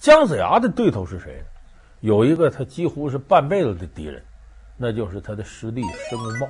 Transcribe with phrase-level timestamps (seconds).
[0.00, 1.44] 姜子牙的对头是谁呢？
[2.00, 4.22] 有一个他几乎是半辈子的敌人，
[4.78, 6.48] 那就是他的师弟申公豹。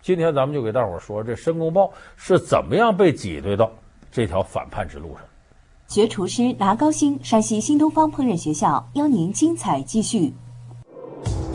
[0.00, 3.70] 今天咱们就给大伙说，这申公豹是怎么样被挤兑到
[4.10, 5.20] 这条反叛之路上。
[5.88, 10.32] 学厨师拿高薪，山西新东方烹饪学校邀您精彩继续。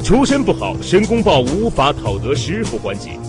[0.03, 3.19] 出身不好，申公豹无法讨得师傅欢心，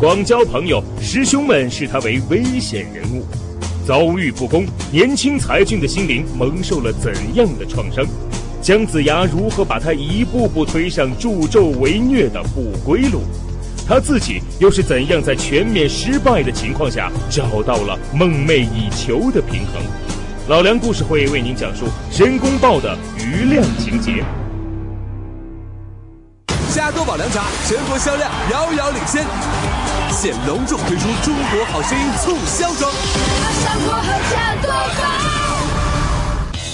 [0.00, 3.22] 广交朋友，师兄们视他为危险人物。
[3.86, 8.04] 遭遇不公，年轻才俊的心灵蒙受了怎样的创伤？
[8.60, 13.22] 姜子牙如何把他一步步推上助纣为虐的不归路？
[13.86, 19.82] 他自己又是怎样在全面失败的情况下找到了梦寐以求的平衡？
[20.48, 24.24] 老梁故事会为您讲述申公豹的余量情节。
[26.74, 29.26] 加多宝凉茶全国销量遥遥领先，
[30.10, 32.90] 现隆重推出《中国好声音》促销装。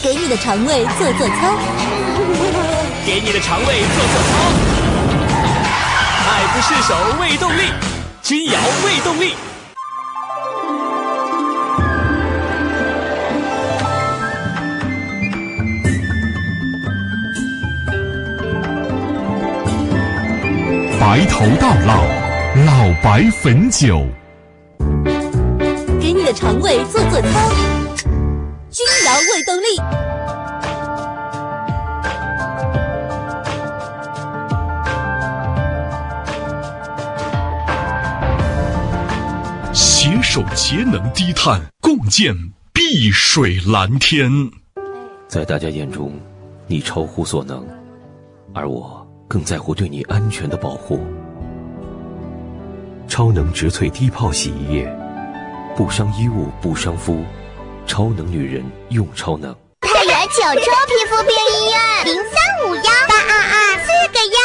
[0.01, 1.59] 给你的肠胃做做操，
[3.05, 4.33] 给你的肠胃做做操。
[6.31, 7.73] 爱不释手，胃动力，
[8.23, 9.35] 君瑶胃动力。
[21.09, 22.05] 白头到老，
[22.67, 24.07] 老白汾酒。
[25.99, 27.29] 给你的肠胃做做操。
[28.69, 29.81] 君瑶胃动力，
[39.73, 42.35] 携手节能低碳，共建
[42.75, 44.31] 碧水蓝天。
[45.27, 46.13] 在大家眼中，
[46.67, 47.67] 你超乎所能，
[48.53, 51.01] 而我更在乎对你安全的保护。
[53.07, 54.99] 超能植萃低泡洗衣液，
[55.77, 57.23] 不伤衣物，不伤肤。
[57.87, 59.55] 超能女人用超能。
[59.81, 64.39] 太原九州皮肤病医院零三五幺八二二四个幺。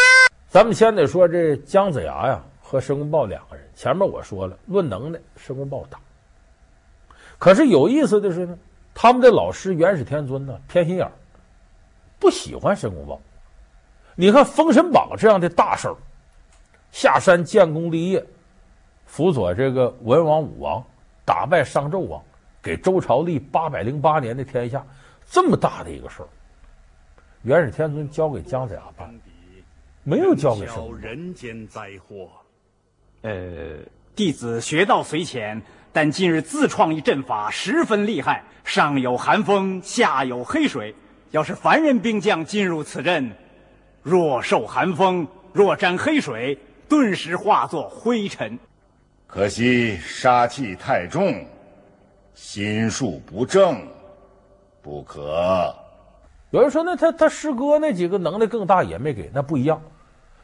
[0.49, 5.99] 咱们先得说这姜子牙呀和申公豹两个人，前面我说了，论能耐，申公豹大。
[7.37, 8.57] 可是有意思的是呢，
[8.93, 11.11] 他们的老师元始天尊呢偏心眼儿，
[12.19, 13.19] 不喜欢申公豹。
[14.15, 15.97] 你看《封神榜》这样的大手，
[16.91, 18.23] 下山建功立业，
[19.05, 20.83] 辅佐这个文王武王，
[21.25, 22.21] 打败商纣王。
[22.61, 24.81] 给周朝立八百零八年的天下，
[25.29, 26.27] 这么大的一个事儿，
[27.41, 29.13] 元始天尊交给姜子牙办，
[30.03, 30.65] 没有交给。
[31.01, 32.29] 人间灾祸。
[33.21, 33.79] 呃，
[34.15, 38.43] 弟子学道虽浅，但近日自创一阵法，十分厉害。
[38.63, 40.95] 上有寒风，下有黑水。
[41.31, 43.29] 要是凡人兵将进入此阵，
[44.03, 46.59] 若受寒风，若沾黑水，
[46.89, 48.59] 顿时化作灰尘。
[49.25, 51.33] 可惜杀气太重。
[52.33, 53.87] 心术不正，
[54.81, 55.73] 不可。
[56.49, 59.81] 有人说，那他他师哥那几个能耐更大，也没给，那不一样。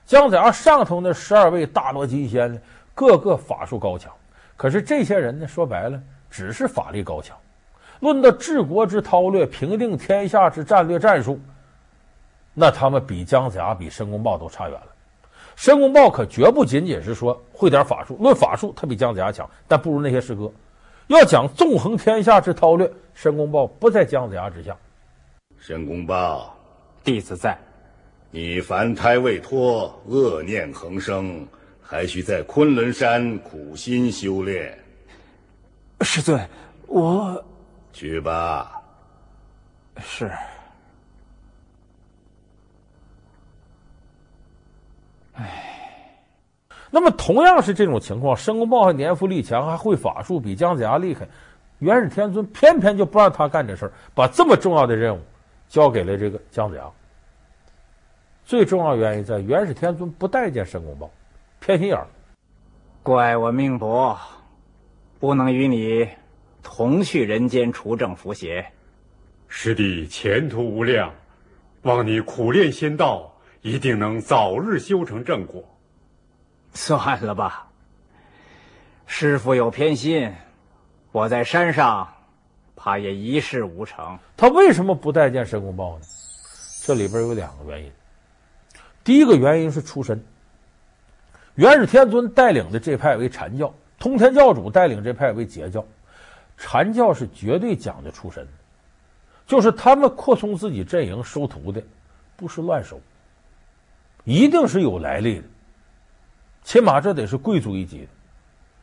[0.05, 2.59] 姜子牙上头那十二位大罗金仙呢，
[2.95, 4.11] 个个法术高强。
[4.55, 7.35] 可是这些人呢，说白了，只是法力高强。
[7.99, 11.39] 论到治国之韬略、平定天下之战略战术，
[12.59, 14.87] 那他们比姜子牙、比申公豹都差远了。
[15.55, 20.51] 申公豹可绝不仅仅是说会点法术，论法术他比姜子牙强，但不如那些师哥。
[21.07, 24.75] 要讲纵横天下之韬略，申公豹不在姜子牙之下。
[25.57, 26.53] 申公豹，
[27.01, 27.57] 弟子在。
[28.29, 31.47] 你凡胎未脱，恶念横生，
[31.81, 34.77] 还需在昆仑山苦心修炼。
[36.01, 36.45] 师尊，
[36.87, 37.41] 我
[37.93, 38.81] 去吧。
[39.97, 40.29] 是。
[45.39, 45.65] 唉。
[46.91, 51.27] 那么同样是这种情况，申公豹还年富力强，还会法术，比姜子牙厉害。
[51.79, 55.21] 元始天尊偏偏就不让他干这事儿，把这么重要的任务
[55.67, 56.83] 交给了这个姜子牙。
[58.43, 61.09] 最重要原因在元始天尊不待见申公豹，
[61.59, 62.07] 偏心眼儿。
[63.03, 64.19] 怪我命薄，
[65.19, 66.09] 不能与你
[66.63, 68.65] 同去人间除正扶邪。
[69.47, 71.13] 师弟前途无量，
[71.83, 73.28] 望你苦练仙道，
[73.61, 75.63] 一定能早日修成正果。
[76.73, 77.67] 算了吧，
[79.05, 80.33] 师傅有偏心，
[81.11, 82.07] 我在山上，
[82.75, 84.19] 怕也一事无成。
[84.37, 86.05] 他为什么不待见申公豹呢？
[86.83, 87.91] 这里边有两个原因。
[89.03, 90.23] 第一个原因是出身，
[91.55, 95.85] 元始天尊带领的这派为禅教，通天教主带领这派为截教。
[96.57, 98.47] 禅教是绝对讲究出身，
[99.47, 101.81] 就是他们扩充自己阵营收徒的，
[102.35, 102.99] 不是乱收，
[104.29, 105.43] 一定是有来历的。
[106.63, 108.07] 起码这得是贵族一级的，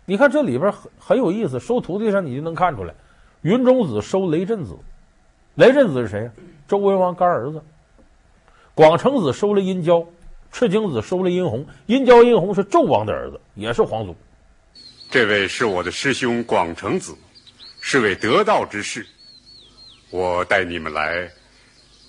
[0.05, 2.93] 你看这里边很很有意思，收徒弟上你就能看出来，
[3.43, 4.77] 云中子收雷震子，
[5.55, 6.33] 雷震子是谁呀？
[6.67, 7.63] 周文王干儿子。
[8.75, 10.05] 广成子收了殷郊，
[10.51, 11.65] 赤精子收了殷红。
[11.87, 14.17] 殷郊、殷红是纣王的儿子，也是皇族。
[15.09, 17.15] 这位是我的师兄广成子，
[17.81, 19.07] 是位得道之士。
[20.11, 21.31] 我带你们来，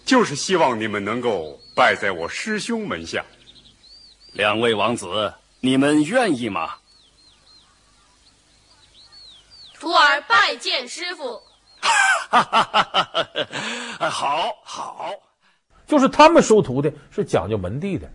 [0.07, 3.25] 就是希望你们能够拜在我师兄门下。
[4.31, 6.75] 两位王子，你们愿意吗？
[9.77, 11.42] 徒儿拜见师傅。
[11.81, 13.48] 哈哈哈哈
[14.00, 14.09] 哈！
[14.09, 15.12] 好好。
[15.86, 18.09] 就是他们收徒弟是讲究门第的，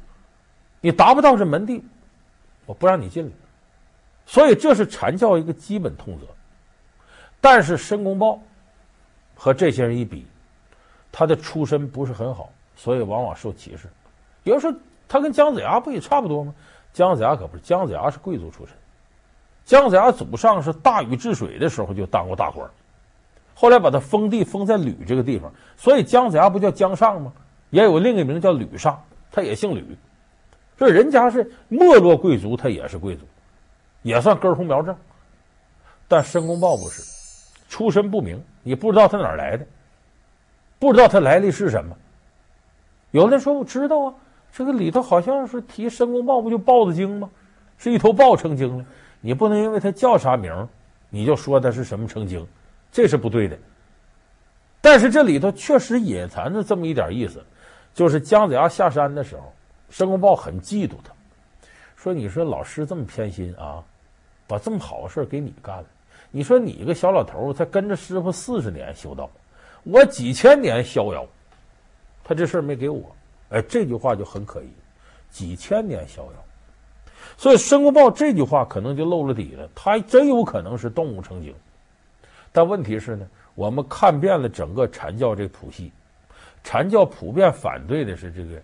[0.80, 1.84] 你达不到这门第，
[2.64, 3.32] 我不让你进来。
[4.24, 6.26] 所以这是禅教一个基本通则。
[7.38, 8.40] 但是申公豹
[9.34, 10.26] 和这些人一比，
[11.12, 13.86] 他的出身不是很好，所以往往受歧视。
[14.42, 14.74] 有人说
[15.06, 16.54] 他跟姜子牙不也差不多吗？
[16.92, 18.74] 姜子牙可不是，姜子牙是贵族出身，
[19.64, 22.68] 姜子牙祖上是大禹治水的时候就当过大官，
[23.54, 27.32] 后来把他封地封在吕这个地方，所以姜子牙不叫姜尚吗？
[27.70, 29.96] 也有另一个名叫吕尚，他也姓吕，
[30.78, 33.24] 所以人家是没落贵族，他也是贵族，
[34.02, 34.94] 也算根红苗正。
[36.08, 37.02] 但申公豹不是，
[37.70, 39.66] 出身不明，你不知道他哪来的，
[40.82, 41.96] 不知道他来历是什么。
[43.12, 44.14] 有的人说我知道啊，
[44.52, 47.30] 这个里头好像是提申公豹，不就豹子精吗？
[47.78, 48.84] 是一头豹成精了，
[49.20, 50.52] 你不能因为他叫啥名，
[51.08, 52.44] 你就说他是什么成精，
[52.90, 53.56] 这是不对的。
[54.80, 57.40] 但是这里头确实隐藏着这么一点意思。
[57.94, 59.52] 就是姜子牙下山的时候，
[59.88, 61.12] 申公豹很嫉妒他，
[61.94, 63.80] 说：“你说老师这么偏心啊，
[64.48, 65.84] 把这么好的事给你干了。
[66.32, 69.30] 你说你一个小老头才跟着师傅四十年修道，
[69.84, 71.26] 我几千年逍遥，
[72.22, 73.14] 他这事儿没给我。
[73.50, 74.68] 哎，这句话就很可疑，
[75.30, 76.32] 几千年逍遥。
[77.36, 81.54] 所以申公豹这句话可能就露了底了，他真有可能是动物成精。
[82.52, 85.92] 但问题是呢，我们看遍了整个禅教这谱系。”
[86.64, 88.62] 禅教普遍反对的是这个，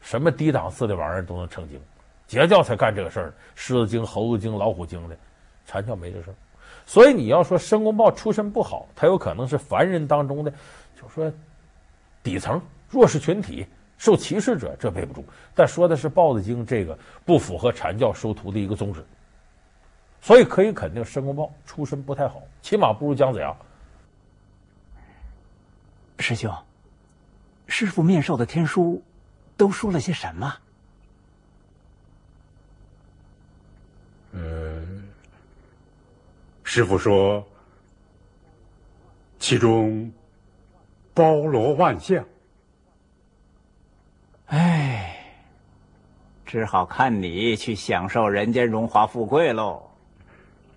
[0.00, 1.78] 什么低档次的玩意儿都能成精，
[2.26, 5.14] 截教才干这个事儿，狮子精、猴子精、老虎精的，
[5.66, 6.34] 禅教没这事儿。
[6.86, 10.52] 所以你要说申公豹出身不好，他有可能是凡人当中的，
[11.00, 11.32] 就说
[12.22, 13.66] 底层弱势群体
[13.96, 15.24] 受歧视者，这背不住。
[15.54, 19.04] 但说的是豹子精，这个不符合禅教收徒的一个宗旨。
[20.20, 23.56] 所以可以肯定，申公豹出身不太好，起码不如姜子牙。
[26.18, 26.52] 师兄。
[27.66, 29.02] 师傅面授的天书，
[29.56, 30.52] 都说了些什么？
[36.72, 37.44] 师傅说，
[39.40, 40.08] 其中
[41.12, 42.24] 包罗万象。
[44.46, 45.16] 哎，
[46.46, 49.82] 只好看你去享受人间荣华富贵喽。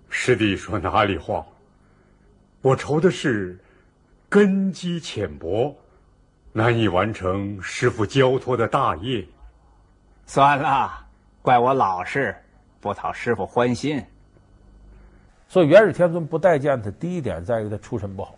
[0.08, 1.46] 师弟说哪里话？
[2.60, 3.56] 我愁的是
[4.28, 5.72] 根基浅薄。
[6.52, 9.24] 难以完成师傅交托的大业，
[10.26, 11.06] 算了，
[11.40, 12.34] 怪我老实，
[12.80, 14.04] 不讨师傅欢心。
[15.48, 18.36] 所以元始天尊不待见他，第一点在于他出身不好，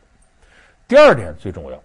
[0.86, 1.78] 第二点最重要，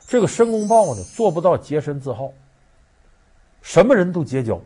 [0.00, 2.30] 这个申公豹呢做不到洁身自好，
[3.62, 4.60] 什么人都结交。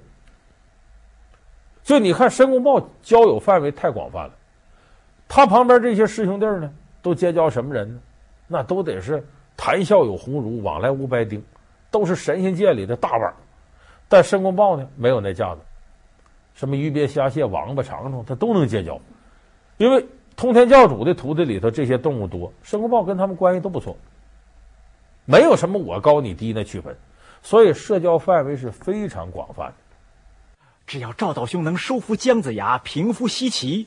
[1.83, 4.33] 就你看申公豹交友范围太广泛了，
[5.29, 8.01] 他旁边这些师兄弟呢都结交什么人呢？
[8.49, 9.25] 那都得是。
[9.55, 11.41] 谈笑有鸿儒，往来无白丁，
[11.91, 13.33] 都是神仙界里的大腕。
[14.09, 15.61] 但申公豹呢，没有那架子，
[16.55, 18.99] 什么鱼鳖虾蟹、王八长虫，他都能结交。
[19.83, 23.97] 因为通天教主的徒弟里头这些动物多，申公豹跟他们关系都不错，
[25.25, 26.97] 没有什么我高你低那区分，
[27.43, 29.75] 所以社交范围是非常广泛的。
[30.87, 33.87] 只要赵道兄能收服姜子牙，平复西岐，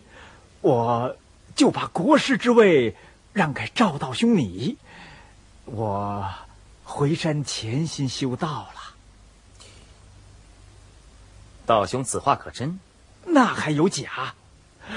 [0.59, 1.15] 我
[1.55, 2.97] 就把国师之位
[3.31, 4.75] 让给赵道兄你。
[5.63, 6.29] 我
[6.83, 8.95] 回山潜心修道了。
[11.65, 12.81] 道兄此话可真？
[13.23, 14.35] 那还有假？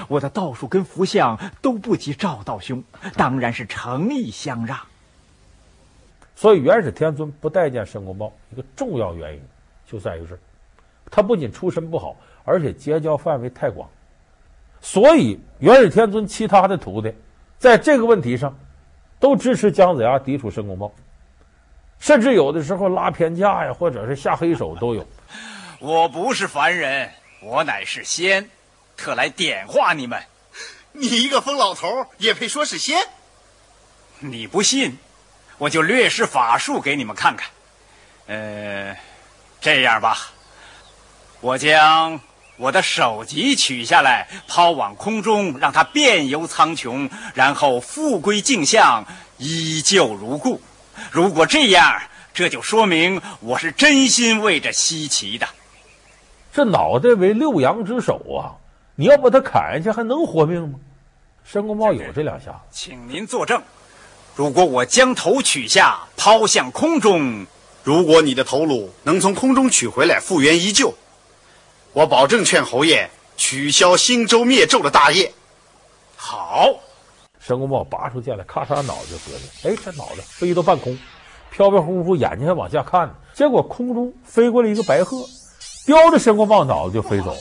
[0.08, 2.82] 我的道术跟福相都不及赵道兄，
[3.16, 4.78] 当然是诚意相让。
[6.34, 9.42] 所以元始天尊不待见申公豹，一个重要原因
[9.86, 10.38] 就在于这儿，
[11.10, 13.88] 他不仅出身不好，而且结交范围太广。
[14.80, 17.12] 所以元始天尊其他的徒弟
[17.58, 18.56] 在这个问题上。
[19.20, 20.92] 都支持姜子牙抵触申公豹，
[21.98, 25.04] 甚至有的时候拉偏架呀，或者是下黑手都有。
[25.80, 27.10] 我不是凡人，
[27.42, 28.48] 我乃是仙，
[28.98, 30.22] 特来点化你们。
[30.92, 32.98] 你一个疯老头也配说是仙？
[34.18, 34.98] 你不信，
[35.56, 37.48] 我就略施法术给你们看看。
[38.26, 38.94] 呃，
[39.60, 40.18] 这样吧，
[41.40, 42.20] 我将。
[42.56, 50.60] 我的首级取下来，抛往空中，让它遍游苍穹，然后复归镜像，依旧如故。
[51.12, 52.02] 如果这样，
[52.34, 55.48] 这就说明我是真心为这西岐的。
[56.52, 58.58] 这脑袋为六阳之首啊！
[59.00, 60.74] 你要把他砍下去，还能活命吗？
[61.44, 63.62] 申公豹有这两下子，请您作证。
[64.34, 67.46] 如果我将头取下，抛向空中，
[67.84, 70.92] 如果你的头颅能从空中取回来，复原依旧，
[71.92, 75.32] 我保证劝侯爷取消兴周灭纣的大业。
[76.16, 76.68] 好，
[77.38, 79.68] 申公豹拔出剑来，咔嚓，脑袋就割下。
[79.68, 80.98] 哎，这脑袋飞到半空，
[81.52, 83.14] 飘飘忽忽，眼睛还往下看呢。
[83.32, 85.24] 结果空中飞过来一个白鹤，
[85.86, 87.38] 叼着申公豹脑子就飞走了。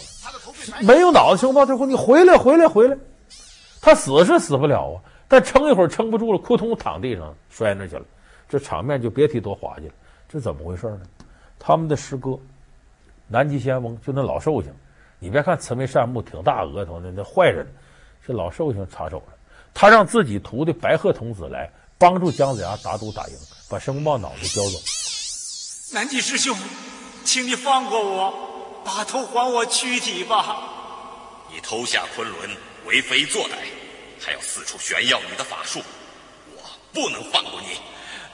[0.81, 2.97] 没有脑子，申公豹就说：“你回来，回来，回来！”
[3.81, 4.95] 他死是死不了啊。
[5.27, 8.05] 但撑一会儿撑不住了，扑通躺地上摔那去了，
[8.47, 9.93] 这场面就别提多滑稽了。
[10.29, 11.01] 这怎么回事呢？
[11.59, 12.39] 他们的师哥
[13.27, 14.71] 南极仙翁就那老寿星，
[15.19, 17.67] 你别看慈眉善目、挺大额头的那坏人，
[18.25, 19.33] 这老寿星插手了。
[19.73, 23.35] 他让自己徒弟白鹤童子来帮助姜子牙打赌打赢，
[23.69, 24.79] 把申公豹脑袋叼走。
[25.93, 26.55] 南极师兄，
[27.25, 28.33] 请你放过我，
[28.87, 30.63] 把头还我躯体吧。
[31.51, 33.55] 你偷下昆仑，为非作歹。
[34.25, 35.83] 还要四处炫耀你的法术，
[36.55, 36.63] 我
[36.93, 37.77] 不能放过你。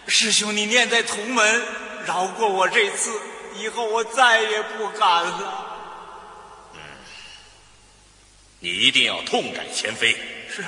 [0.07, 1.65] 师兄，你念在同门，
[2.05, 3.19] 饶过我这次，
[3.55, 5.77] 以后我再也不敢了。
[6.75, 6.79] 嗯，
[8.59, 10.15] 你一定要痛改前非。
[10.55, 10.63] 是。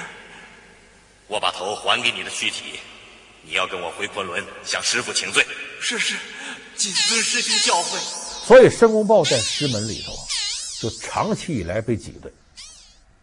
[1.27, 2.79] 我把头还给你的躯体，
[3.43, 5.45] 你要跟我回昆仑向师父请罪。
[5.79, 6.15] 是是，
[6.75, 8.24] 谨遵师兄教诲。
[8.45, 10.21] 所以申公豹在师门里头啊，
[10.79, 12.31] 就长期以来被挤兑。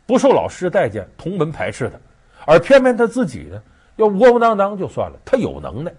[0.05, 1.97] 不受老师待见，同门排斥他，
[2.45, 3.63] 而偏偏他自己呢，
[3.95, 5.95] 要窝窝囊囊就算了，他有能耐，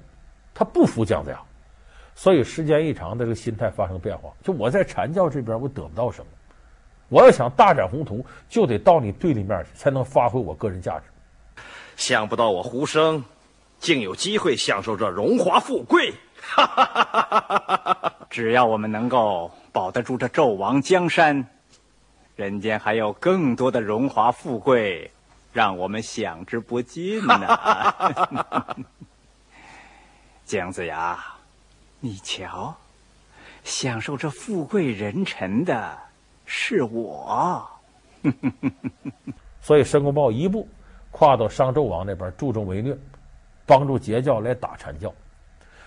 [0.54, 1.40] 他不服姜子牙，
[2.14, 4.30] 所以时间一长，他这个心态发生变化。
[4.44, 6.28] 就我在禅教这边，我得不到什么，
[7.08, 11.06] 我要想大展宏图，就得到你对立面去，才能发挥我个人价值。
[11.96, 13.24] 想不到我胡生，
[13.80, 16.14] 竟有机会享受这荣华富贵。
[16.44, 21.48] 哈 只要我们能够保得住这纣王江山。
[22.36, 25.12] 人间还有更多的荣华富贵，
[25.52, 28.76] 让我们享之不尽呢。
[30.44, 31.24] 姜子牙，
[32.00, 32.76] 你瞧，
[33.64, 35.96] 享受这富贵人臣的
[36.48, 37.70] 是我。
[39.62, 40.68] 所以申公豹一步
[41.12, 42.98] 跨到商纣王那边助纣为虐，
[43.68, 45.14] 帮助截教来打禅教。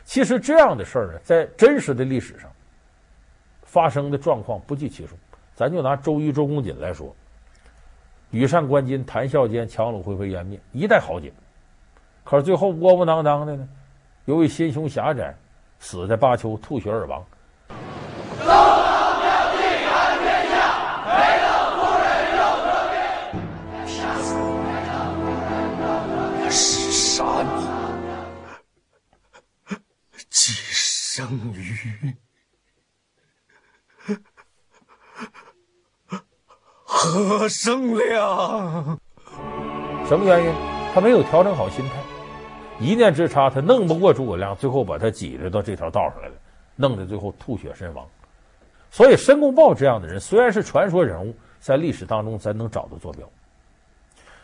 [0.07, 2.49] 其实这样的事儿呢，在真实的历史上
[3.65, 5.15] 发生的状况不计其数。
[5.55, 7.15] 咱就拿周瑜、周公瑾来说，
[8.31, 11.33] 羽扇纶巾，谈笑间，樯橹灰飞烟灭，一代豪杰。
[12.23, 13.69] 可是最后窝窝囊囊的呢，
[14.27, 15.35] 由于心胸狭窄，
[15.81, 17.25] 死在巴丘，吐血而亡。
[31.17, 32.15] 生瑜。
[36.85, 39.01] 何生亮？
[40.07, 40.53] 什么原因？
[40.93, 41.95] 他没有调整好心态，
[42.79, 46.35] 一念之差，他弄不过诸葛亮，最后把他挤着到这条道上来了，
[46.75, 48.07] 弄得最后吐血身亡。
[48.91, 53.27] 所以申公豹这样的人虽然是传说人物，在历史当中咱能找到坐标。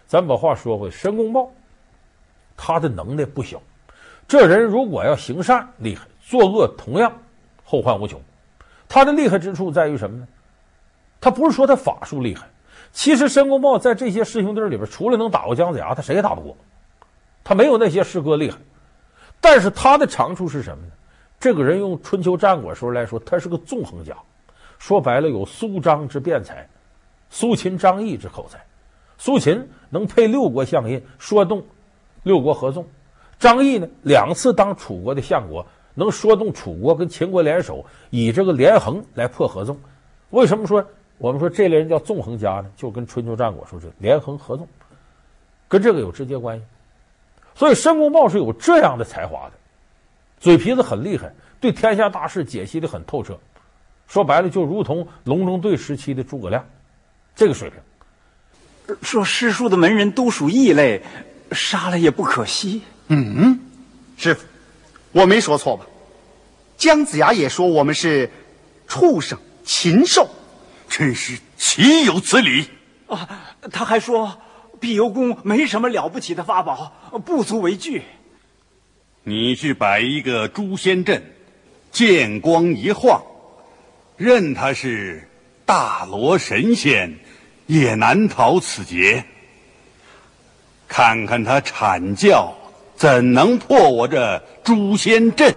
[0.06, 1.52] 咱把话说回，申公豹
[2.56, 3.60] 他的能耐不小，
[4.26, 7.12] 这人如果要行善厉害，作恶同样
[7.64, 8.18] 后患无穷。
[8.88, 10.26] 他的厉害之处在于什么呢？
[11.20, 12.48] 他不是说他法术厉害，
[12.92, 16.56] 其实申公豹在这些师兄弟里边，除了能打过姜子牙，他谁也打不过。
[17.44, 18.58] 他没有那些师哥厉害，
[19.40, 20.92] 但是他的长处是什么呢？
[21.40, 24.16] 这个人用春秋战国时候来说，他是个纵横家。
[24.78, 26.68] 说白了，有苏张之辩才，
[27.30, 28.64] 苏秦张仪之口才。
[29.16, 31.64] 苏秦能配六国相印，说动
[32.24, 32.84] 六国合纵；
[33.38, 39.78] 张仪呢，两次当楚国的相国，能说动楚国跟秦国联手，以这个连横来破合纵。
[40.30, 40.84] 为什么说？
[41.18, 44.66] 我们说这类人叫纵横家呢，就跟春秋战国说这连横合纵，
[45.68, 46.64] 跟这个有直接关系。
[47.54, 49.52] 所以申公豹是有这样的才华的，
[50.40, 53.38] 嘴皮子很厉害，对天下大事解析的很透彻。
[54.08, 56.66] 说白了，就如同隆中对时期的诸葛亮，
[57.36, 57.78] 这个水平。
[59.00, 61.02] 说师叔的门人都属异类，
[61.52, 62.82] 杀了也不可惜。
[63.08, 63.60] 嗯，
[64.16, 64.44] 师父，
[65.12, 65.86] 我没说错吧？
[66.76, 68.30] 姜子牙也说我们是
[68.88, 70.28] 畜生、禽兽。
[70.88, 72.66] 真是岂有此理！
[73.06, 74.40] 啊，他还说
[74.80, 76.92] 碧游宫没什么了不起的法宝，
[77.24, 78.02] 不足为惧。
[79.22, 81.22] 你去摆一个诛仙阵，
[81.90, 83.22] 剑光一晃，
[84.16, 85.28] 任他是
[85.64, 87.16] 大罗神仙，
[87.66, 89.24] 也难逃此劫。
[90.88, 92.54] 看看他阐教
[92.94, 95.54] 怎能破我这诛仙阵？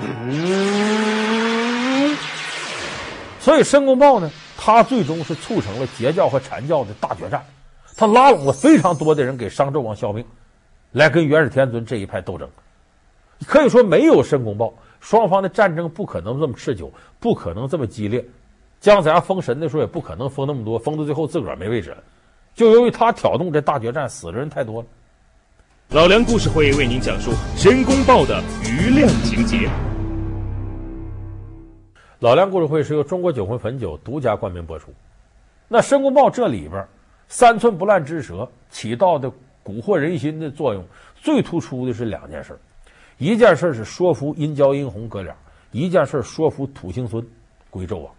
[0.00, 1.36] 嗯，
[3.38, 7.44] 所以申公豹呢，他最终是促成了截教和禅教的大决战，
[7.96, 10.24] 他拉拢了非常多的人给商纣王效命，
[10.92, 12.48] 来跟元始天尊这一派斗争。
[13.46, 18.22] 可以说，没有申公豹，双方的战争不可能这么持久，不可能这么激烈。
[18.80, 21.98] 姜子牙封神的时候也不可能封那么多，封到最后自个儿没位置了。
[22.54, 24.88] 就由于他挑动这大决战，死的人太多了。
[25.92, 29.68] 老梁故事会为您讲述申公豹的余量情节。
[32.20, 34.92] 老梁故事会是由中国酒魂汾酒独家冠名播出。
[35.66, 36.86] 那申公豹这里边
[37.26, 39.28] 三寸不烂之舌起到的
[39.64, 40.84] 蛊惑人心的作用，
[41.16, 42.56] 最突出的是两件事，
[43.18, 45.34] 一件事是说服殷郊、殷红哥俩，
[45.72, 47.20] 一件事说服土行孙
[47.68, 48.14] 归纣王。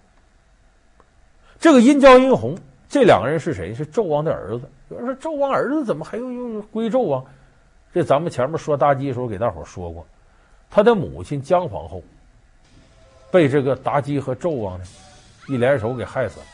[1.58, 2.54] 这个殷郊、殷红
[2.90, 3.74] 这两个人是谁？
[3.74, 4.70] 是纣王的儿子。
[4.90, 7.26] 有人说纣王儿子怎么还用用归纣王？
[7.94, 10.06] 这咱们前面说妲己的时候给大伙说过，
[10.70, 12.02] 他的母亲姜皇后。
[13.32, 14.84] 被这个妲己和纣王呢
[15.48, 16.46] 一联手给害死了，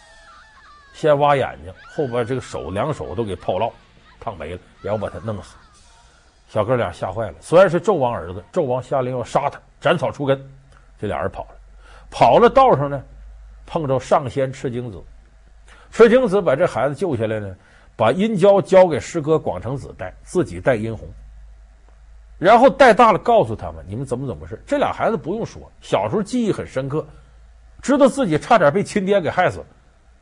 [0.94, 3.72] 先挖眼睛，后边这个手两手都给泡烙
[4.20, 5.56] 烫没了，然后把他弄死。
[6.48, 10.40] 小哥俩吓坏了，虽然是纣王儿子，纣王下令要杀他，斩草除根，
[11.02, 11.56] 这俩人跑了。
[12.12, 13.04] 跑了道上呢，
[13.66, 15.04] 碰着上仙赤精子，
[15.92, 17.56] 赤精子把这孩子救下来呢，
[17.96, 21.10] 把殷郊交给师哥广成子带，自己带殷红。
[22.38, 24.62] 然后带大了，告诉他们你们怎么怎么回事。
[24.66, 27.06] 这俩孩子不用说，小时候记忆很深刻，
[27.82, 29.64] 知道自己差点被亲爹给害死，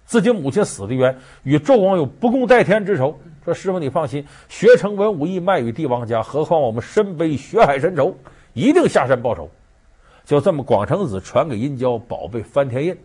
[0.06, 3.20] 自己母亲死的冤，与纣王有不共戴天之仇。
[3.44, 8.18] 说师傅你放心，学成文武艺卖与帝王家，何况我们身背血海深仇，
[8.54, 9.52] 一定下山报仇。
[10.24, 12.98] 就这么，广成子传给殷郊宝贝翻天印，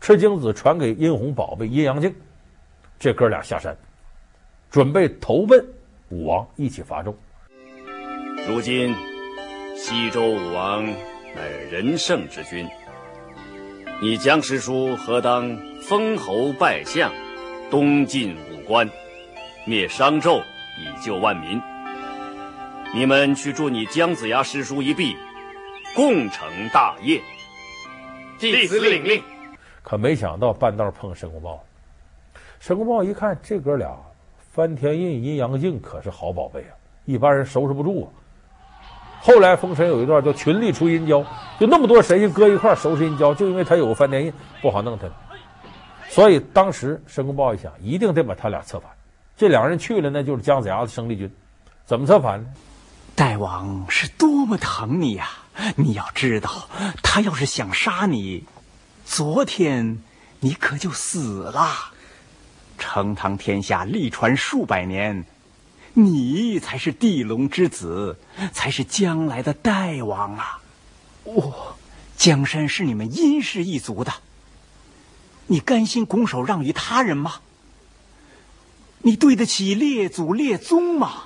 [0.00, 2.14] 赤精子传给殷红宝贝阴阳镜，
[2.98, 3.76] 这哥俩下山，
[4.70, 5.62] 准备投奔
[6.08, 7.12] 武王，一起伐纣。
[8.46, 8.94] 如今，
[9.74, 10.84] 西周武王
[11.34, 12.68] 乃仁圣之君，
[14.02, 17.10] 你姜师叔何当封侯拜相，
[17.70, 18.86] 东晋武官，
[19.64, 20.42] 灭商纣，
[20.78, 21.58] 以救万民。
[22.92, 25.16] 你们去助你姜子牙师叔一臂，
[25.96, 27.22] 共成大业。
[28.38, 29.22] 弟子领令。
[29.82, 31.64] 可没想到半道碰申公豹，
[32.60, 33.98] 申公豹一看这哥俩
[34.52, 36.76] 翻天印、阴阳镜可是好宝贝啊，
[37.06, 38.08] 一般人收拾不住啊。
[39.26, 41.24] 后来封神有一段叫群力出阴交，
[41.58, 45.06] 就那么多神仙搁一块收拾阴交，就因为他有个翻天印，不好弄他。
[46.10, 48.90] 所以当时申公豹一想，一定得把他俩策反。
[49.34, 51.34] 这两人去了，那就是姜子牙的生力军。
[51.86, 52.46] 怎么策反呢？
[53.14, 55.30] 大王是多么疼你呀！
[55.74, 56.68] 你要知道，
[57.02, 58.44] 他要是想杀你，
[59.06, 60.00] 昨天
[60.40, 61.66] 你可就死了。
[62.76, 65.24] 成唐天下历传数百年。
[65.94, 68.16] 你才是地龙之子，
[68.52, 70.60] 才是将来的大王啊！
[71.24, 71.76] 哦，
[72.16, 74.12] 江山是你们殷氏一族的，
[75.46, 77.34] 你甘心拱手让于他人吗？
[78.98, 81.22] 你对得起列祖列宗吗？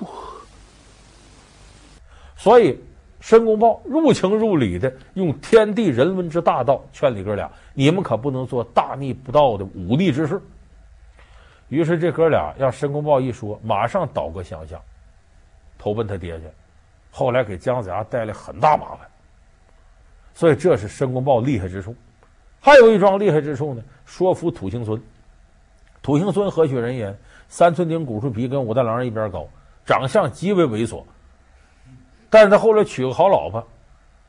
[2.37, 2.77] 所以，
[3.19, 10.39] 申公豹入情入理的用天地人伦之大道劝你哥俩：你们可不能做大逆不道的忤逆之事。
[11.69, 14.79] 于是这哥俩让申公豹一说，马上倒戈相向，
[15.77, 16.45] 投奔他爹去。
[17.11, 19.07] 后来给姜子牙带来很大麻烦，
[20.33, 21.95] 所以这是申公豹厉害之处。
[22.59, 25.01] 还有一桩厉害之处呢，说服土行孙。
[26.01, 27.15] 土行孙何许人也？
[27.47, 29.47] 三寸丁骨树皮，跟武大郎一边高，
[29.85, 31.03] 长相极为猥琐。
[32.29, 33.67] 但是他后来娶个好老婆，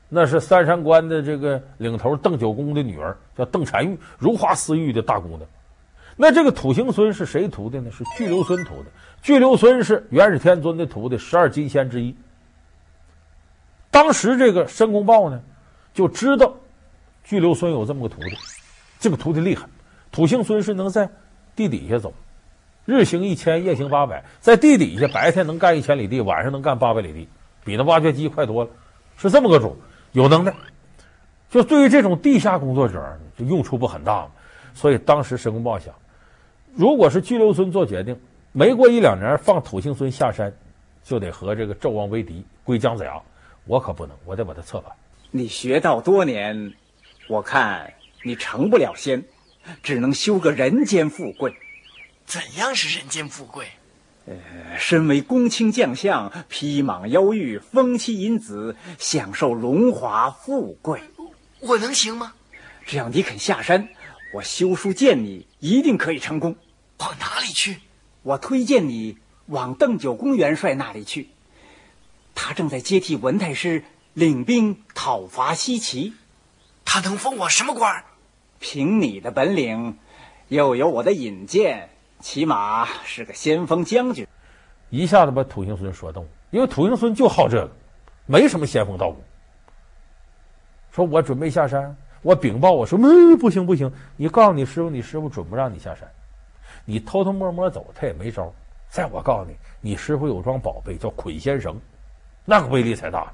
[0.08, 5.40] 那是三山关的这个领头邓九公的女儿，叫邓婵玉，如花似玉的大姑娘。
[6.16, 7.90] 那这个土行孙是谁徒的呢？
[7.90, 8.90] 是巨留孙徒的。
[9.22, 12.14] 巨留孙是元始天尊的徒弟，十二金仙之一。
[13.90, 15.42] 当时这个申公豹呢，
[15.92, 16.54] 就知道
[17.24, 18.36] 巨留孙有这么个徒弟，
[18.98, 19.66] 这个徒弟厉害。
[20.12, 21.08] 土行孙是能在
[21.54, 22.12] 地底下走，
[22.84, 27.28] 日行一千，夜行八百，在地底下白天能干一千里地，晚上能干八百里地，
[27.64, 28.70] 比那挖掘机快多了。
[29.16, 29.76] 是这么个主，
[30.12, 30.54] 有能耐。
[31.50, 34.30] 就对于这种地下工作者，就用处不很大嘛。
[34.74, 35.94] 所以当时申公豹想。
[36.74, 38.18] 如果是巨留孙做决定，
[38.52, 40.52] 没过一两年放土行孙下山，
[41.02, 43.20] 就得和这个纣王为敌，归姜子牙。
[43.66, 44.92] 我可不能，我得把他策反。
[45.30, 46.72] 你学道多年，
[47.28, 49.24] 我看你成不了仙，
[49.82, 51.54] 只能修个人间富贵。
[52.24, 53.66] 怎样是人间富贵？
[54.26, 54.36] 呃，
[54.78, 61.00] 身为公卿将相，披蟒腰玉，风妻引子，享受荣华富贵。
[61.60, 62.32] 我能行吗？
[62.86, 63.88] 只要你肯下山。
[64.32, 66.56] 我修书见你，一定可以成功。
[66.98, 67.78] 往哪里去？
[68.22, 71.28] 我推荐你往邓九公元帅那里去。
[72.34, 73.82] 他正在接替文太师
[74.14, 76.12] 领兵讨伐西岐。
[76.84, 78.04] 他能封我什么官？
[78.58, 79.98] 凭你的本领，
[80.48, 81.88] 又有我的引荐，
[82.20, 84.26] 起码是个先锋将军。
[84.90, 87.72] 一下子把土行孙说动，因为土行孙就好这个，
[88.26, 89.24] 没什么仙风道骨。
[90.92, 96.08] 说我准备下山，我禀报我说，嗯，不行不行，你告诉你师傅，你师傅准不让你下山，
[96.84, 98.52] 你偷偷摸摸走，他也没招。
[98.88, 101.80] 再我告诉你，你师傅有桩宝贝叫捆仙绳，
[102.44, 103.32] 那个威力才大。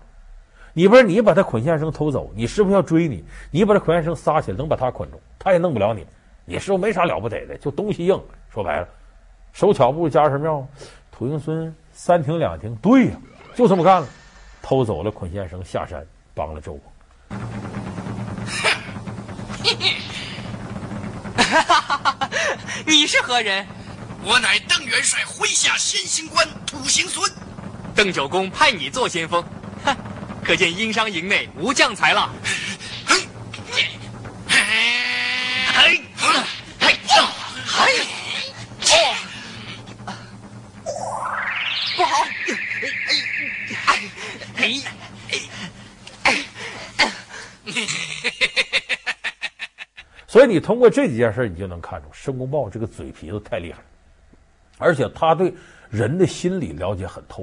[0.72, 6.06] 你不是你把他捆仙绳偷走，你师傅要追你，你把他捆仙绳撒起来，能把他捆住，他也弄不了你。
[6.44, 8.20] 你师傅没啥了不得的，就东西硬。
[8.50, 8.88] 说白了，
[9.52, 10.66] 手巧不如家神庙。
[11.10, 13.16] 土行孙三停两停，对呀、
[13.54, 14.08] 就这么干了，
[14.60, 16.82] 偷走了捆仙绳，下山帮了周公。
[22.86, 23.66] 你是何人？
[24.22, 27.30] 我乃邓元帅麾下先行官土行孙。
[27.96, 29.44] 邓九公派你做先锋，
[29.84, 29.96] 哼，
[30.44, 32.30] 可见殷商营内无将才了。
[36.16, 36.32] 不
[50.36, 53.78] 所以你通过这几件事，你就能看出申公豹这个嘴皮子太厉害，
[54.76, 55.54] 而且他对
[55.88, 57.42] 人的心理了解很透，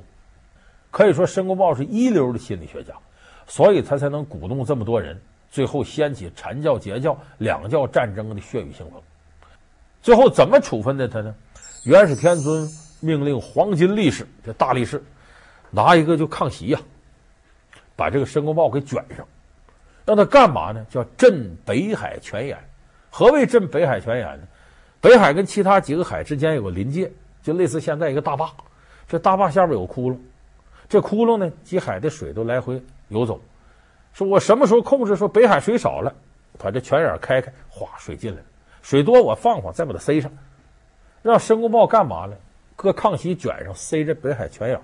[0.92, 2.94] 可以说申公豹是一流的心理学家，
[3.48, 9.02] 所以他才能鼓动这么多人，最后掀起禅教、截教两教战争的血雨腥风。
[10.04, 11.34] 最后怎么处分的他呢？
[11.86, 12.70] 元始天尊。
[13.00, 15.04] 命令黄金力士，这大力士，
[15.72, 16.80] 拿一个就抗席呀、
[17.96, 19.28] 把这个申公豹给卷上，
[20.06, 20.86] 让他干嘛呢？
[20.92, 22.56] 叫镇北海泉眼。
[23.16, 24.48] 何谓镇北海泉眼呢？
[25.00, 27.12] 北海跟其他几个海之间有个临界，
[27.44, 28.52] 就类似现在一个大坝，
[29.08, 30.18] 这大坝下边有窟窿，
[30.90, 33.40] 这窟窿呢，几海的水都来回游走。
[34.14, 36.12] 说我什么时候控制说北海水少了，
[36.58, 38.44] 把这泉眼开开，哗，水进来了，
[38.82, 40.32] 水多我放放，再把它塞上，
[41.22, 42.36] 让申公豹干嘛呢？
[42.76, 44.82] 搁抗袭卷上，塞着北海泉眼，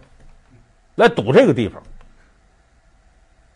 [0.93, 1.81] 来堵这个地方。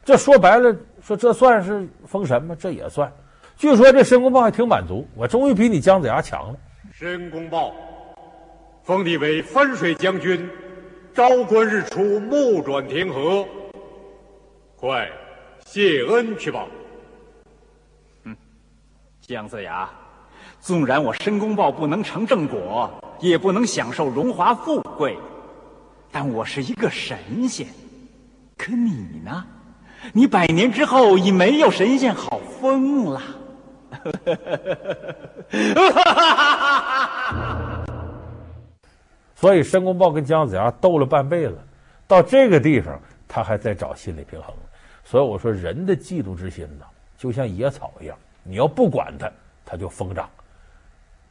[0.04, 2.56] 这说白了，说这算是封神吗？
[2.60, 3.14] 这也算。
[3.58, 6.60] 据说这申公豹还挺满足，我终于比你姜子牙强了。
[6.92, 7.74] 申公豹，
[8.84, 10.50] 封你为分水将军，
[11.14, 13.46] 朝观日出，暮转天河。
[14.76, 15.10] 快
[15.66, 16.68] 谢恩去吧。
[18.26, 18.36] 嗯，
[19.22, 19.90] 姜子牙，
[20.60, 22.92] 纵然我申公豹不能成正果。
[23.20, 25.18] 也不能享受荣华富贵，
[26.12, 27.66] 但我是一个神仙，
[28.58, 29.46] 可你呢？
[30.12, 33.22] 你百年之后已没有神仙好封了。
[39.36, 41.58] 所以申公豹跟姜子牙斗了半辈子，
[42.08, 44.54] 到这个地方他还在找心理平衡。
[45.04, 46.86] 所以我说，人的嫉妒之心呢，
[47.18, 49.30] 就像野草一样，你要不管它，
[49.66, 50.30] 它就疯长。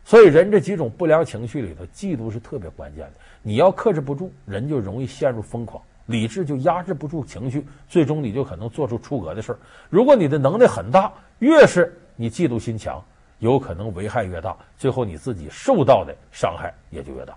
[0.05, 3.13] 所以，人这几种不良情绪里头，嫉妒是特别关键的。
[3.41, 9.59] 你要克制不住，人就容易陷入疯狂；理智就压制不住情绪，最终你就可能做出出格的事儿。
[9.89, 13.03] 如果你的能力很大，越是你嫉妒心强，
[13.39, 17.37] 有可能危害越大，最后你自己受到的伤害也就越大。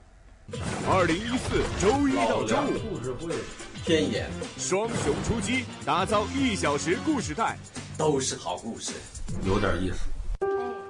[0.90, 3.34] 二零一四周一到周五，故事会
[3.84, 7.58] 天眼双雄出击，打造一小时故事带，
[7.98, 8.94] 都是好故事，
[9.46, 10.10] 有点意思。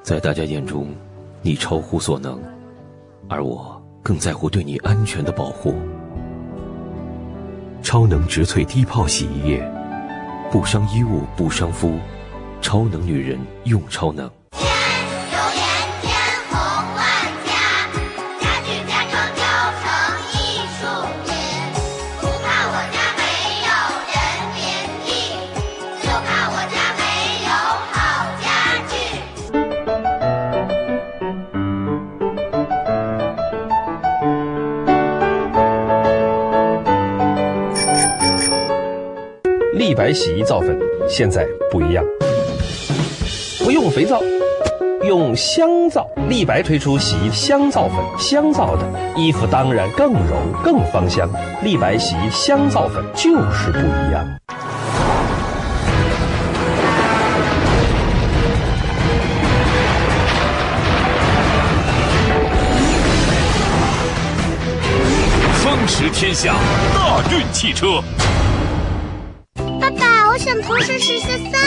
[0.03, 0.93] 在大家眼中。
[1.41, 2.41] 你超乎所能，
[3.29, 5.75] 而我更在乎对你安全的保护。
[7.83, 9.71] 超能植萃低泡洗衣液，
[10.51, 11.99] 不伤衣物，不伤肤。
[12.61, 14.25] 超能女人用超能。
[14.25, 14.29] 油
[14.61, 14.69] 盐
[16.01, 16.11] 煎
[16.49, 16.57] 红
[16.95, 16.99] 万
[17.45, 17.49] 家，
[18.41, 19.41] 家具家装雕
[19.79, 19.83] 成
[20.33, 20.35] 艺
[20.75, 20.81] 术
[21.23, 21.27] 品。
[22.19, 23.21] 不怕我家没
[23.65, 23.69] 有
[24.11, 24.15] 人
[24.55, 24.59] 民
[25.05, 25.07] 币，
[26.01, 27.01] 就怕我家没
[27.45, 27.49] 有
[27.91, 27.95] 好
[28.41, 28.45] 家
[28.89, 28.93] 具
[39.77, 42.14] 立白洗衣皂粉现在不一样，不
[43.85, 44.19] 用肥皂，
[45.03, 46.07] 用香皂。
[46.27, 48.81] 立白推出洗衣香皂粉，香皂的
[49.15, 51.29] 衣服当然更柔更芳香。
[51.61, 54.25] 立白洗衣香皂粉就是不一样。
[65.63, 66.55] 风驰天下，
[66.95, 68.01] 大运汽车。
[69.79, 71.64] 爸爸我想同时实现三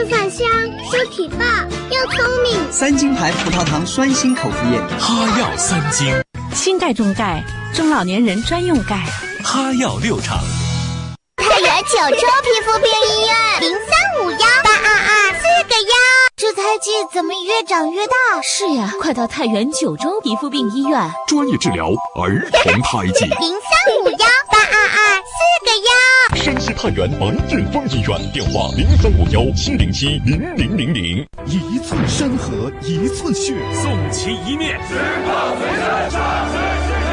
[0.00, 0.48] 吃饭香、
[0.90, 1.46] 身体棒、
[1.90, 2.72] 又聪明。
[2.72, 6.14] 三金牌葡萄糖酸锌口服液，哈药三金，
[6.54, 9.04] 新钙重钙，中老年人专用钙。
[9.44, 10.38] 哈药六厂。
[11.36, 15.19] 太原九州皮肤病医院零三五幺八二二四
[15.68, 15.92] 个幺。
[16.36, 18.14] 这胎记怎么越长越大？
[18.42, 23.26] 是呀，快到太原九州皮肤病医院，专业治疗儿童胎记。
[23.26, 23.70] 零三
[24.02, 25.36] 五幺八二二四
[25.66, 26.42] 个幺。
[26.42, 31.26] 山西太原白砚峰医院电话零三五幺七零七零零零零。
[31.44, 34.80] 一寸山河一寸血，送其一面。
[34.88, 34.94] 只
[35.26, 37.12] 怕随身杀死誓言，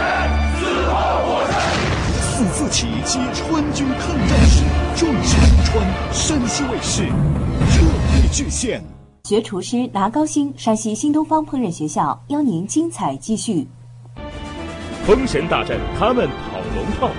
[0.59, 1.53] 自豪我身。
[2.21, 4.63] 四四起接川军抗战史，
[4.95, 5.73] 壮士临川，
[6.13, 7.03] 山西卫视
[8.31, 8.81] 巨献。
[9.23, 13.67] 学厨师拿高薪，山西新东方烹饪学校邀您精彩继续。
[15.05, 17.09] 封神大战，他们跑龙套；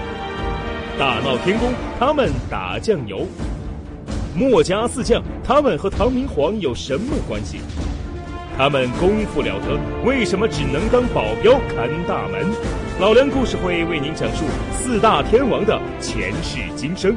[0.99, 3.27] 大闹天宫，他们打酱油。
[4.35, 7.61] 墨家四将，他们和唐明皇有什么关系？
[8.57, 12.47] 他们功夫了得，为什么只能当保镖看大门？
[13.01, 17.17] 老梁故事会为您讲述四大天王的前世今生。